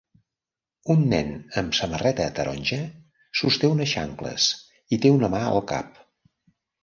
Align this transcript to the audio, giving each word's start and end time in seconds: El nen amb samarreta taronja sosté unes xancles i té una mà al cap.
El 0.93 1.01
nen 1.09 1.27
amb 1.61 1.75
samarreta 1.79 2.25
taronja 2.39 2.79
sosté 3.41 3.69
unes 3.73 3.93
xancles 3.93 4.49
i 4.97 5.01
té 5.05 5.11
una 5.19 5.29
mà 5.35 5.43
al 5.51 5.61
cap. 5.73 6.01